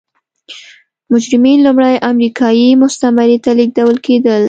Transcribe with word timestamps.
مجرمین 1.11 1.57
لومړی 1.65 1.95
امریکايي 2.11 2.69
مستعمرې 2.83 3.37
ته 3.43 3.51
لېږدول 3.59 3.97
کېدل. 4.05 4.39